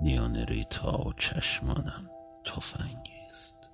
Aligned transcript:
میان 0.00 0.36
ریتا 0.36 1.12
چشمانم 1.16 2.10
تفنگی 2.44 3.20
است 3.28 3.70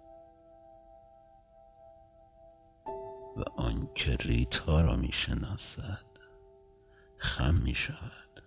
و 3.37 3.43
آنکه 3.57 4.17
ریتا 4.17 4.81
را 4.81 4.97
می‌شناسد 4.97 6.07
خم 7.17 7.55
می 7.55 7.75
شود 7.75 8.43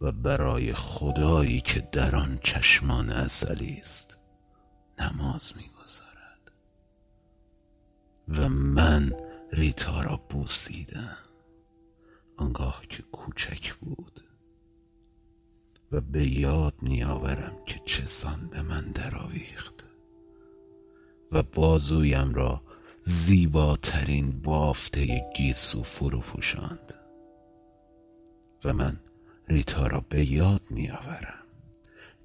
و 0.00 0.12
برای 0.12 0.74
خدایی 0.74 1.60
که 1.60 1.80
در 1.80 2.16
آن 2.16 2.38
چشمان 2.42 3.10
ازلی 3.10 3.78
است 3.80 4.18
نماز 4.98 5.52
می‌گذارد. 5.56 6.52
و 8.28 8.48
من 8.48 9.12
ریتا 9.52 10.02
را 10.02 10.16
بوسیدم. 10.16 11.16
آنگاه 12.36 12.82
که 12.88 13.02
کوچک 13.02 13.74
بود 13.74 14.25
و 15.92 16.00
به 16.00 16.26
یاد 16.26 16.74
میآورم 16.82 17.52
که 17.66 17.80
چسان 17.84 18.48
به 18.50 18.62
من 18.62 18.80
درآویخت 18.80 19.88
و 21.32 21.42
بازویم 21.42 22.34
را 22.34 22.62
زیباترین 23.02 24.40
بافته 24.40 25.30
گیسو 25.36 25.82
فرو 25.82 26.20
پوشاند 26.20 26.94
و 28.64 28.72
من 28.72 29.00
ریتا 29.48 29.86
را 29.86 30.04
به 30.08 30.32
یاد 30.32 30.62
میآورم 30.70 31.44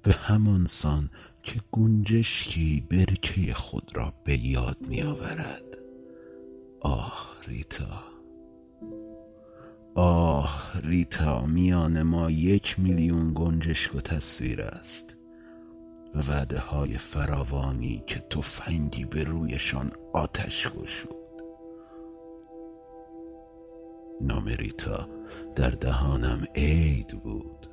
به 0.02 0.12
همان 0.12 0.66
سان 0.66 1.10
که 1.42 1.60
گنجشکی 1.72 2.86
برکه 2.90 3.54
خود 3.54 3.90
را 3.94 4.14
به 4.24 4.46
یاد 4.46 4.76
میآورد 4.88 5.78
آه 6.80 7.36
ریتا! 7.46 8.11
آه 9.94 10.72
ریتا 10.84 11.46
میان 11.46 12.02
ما 12.02 12.30
یک 12.30 12.80
میلیون 12.80 13.32
گنجشک 13.34 13.94
و 13.94 14.00
تصویر 14.00 14.62
است. 14.62 15.16
و 16.14 16.20
وعده 16.20 16.58
های 16.58 16.98
فراوانی 16.98 18.02
که 18.06 18.20
تفنگی 18.20 19.04
به 19.04 19.24
رویشان 19.24 19.90
آتش 20.12 20.68
گشود. 20.68 21.42
نام 24.20 24.44
ریتا 24.44 25.08
در 25.56 25.70
دهانم 25.70 26.46
عید 26.54 27.20
بود. 27.22 27.68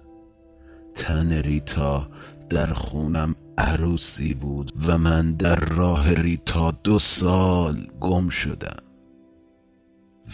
تن 0.94 1.34
ریتا 1.34 2.10
در 2.50 2.66
خونم 2.66 3.36
عروسی 3.58 4.34
بود 4.34 4.72
و 4.88 4.98
من 4.98 5.32
در 5.32 5.56
راه 5.56 6.14
ریتا 6.14 6.72
دو 6.72 7.00
سال 7.00 7.88
گم 8.00 8.30
شدم. 8.30 8.84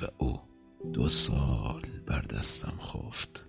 و 0.02 0.06
او 0.18 0.45
دو 0.94 1.10
سال 1.10 1.82
بر 2.06 2.22
دستم 2.22 2.74
خفت 2.82 3.46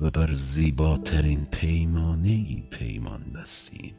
و 0.00 0.10
بر 0.10 0.32
زیباترین 0.32 1.46
پیمانه 1.50 2.28
ای 2.28 2.62
پیمان 2.70 3.20
بستیم 3.34 3.94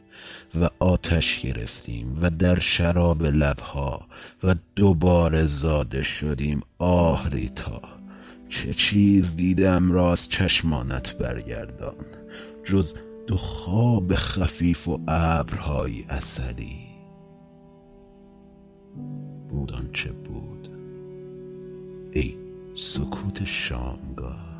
و 0.55 0.69
آتش 0.79 1.41
گرفتیم 1.41 2.17
و 2.21 2.29
در 2.29 2.59
شراب 2.59 3.23
لبها 3.23 4.07
و 4.43 4.55
دوباره 4.75 5.45
زاده 5.45 6.03
شدیم 6.03 6.61
آه 6.77 7.29
ریتا. 7.29 7.81
چه 8.49 8.73
چیز 8.73 9.35
دیدم 9.35 9.91
راست 9.91 10.29
چشمانت 10.29 11.17
برگردان 11.17 12.05
جز 12.63 12.95
دو 13.27 13.37
خواب 13.37 14.15
خفیف 14.15 14.87
و 14.87 14.99
ابرهای 15.07 16.03
اصلی 16.09 16.87
بود 19.49 19.73
آنچه 19.73 20.11
بود. 20.11 20.70
ای 22.11 22.37
سکوت 22.73 23.45
شامگاه. 23.45 24.51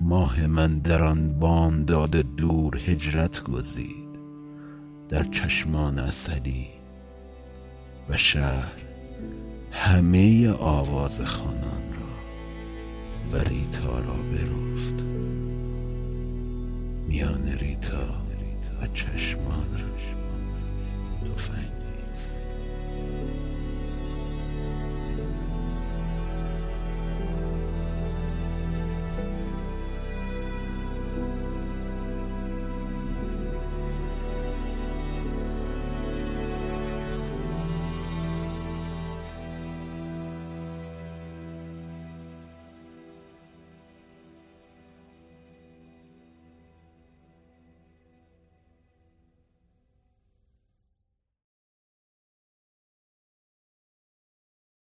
ماه 0.00 0.46
من 0.46 0.78
در 0.78 1.02
آن 1.02 1.38
بامداد 1.38 2.16
دور 2.16 2.76
هجرت 2.86 3.42
گزید. 3.42 4.14
در 5.08 5.24
چشمان 5.24 5.98
عسلی 5.98 6.66
و 8.08 8.16
شهر 8.16 8.82
همه 9.70 10.50
آواز 10.50 11.20
خوانان 11.20 11.82
را 11.94 12.14
و 13.32 13.36
ریتا 13.48 13.98
را 13.98 14.16
برفت. 14.32 15.04
میان 17.08 17.48
ریتا 17.60 18.24
و 18.82 18.86
چشمان 18.86 19.64
تفنگ. 21.36 21.83